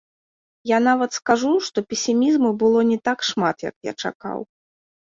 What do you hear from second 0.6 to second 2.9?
Я нават скажу, што песімізму было